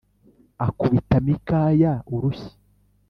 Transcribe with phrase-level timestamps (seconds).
[0.65, 2.51] akubita Mikaya urushyi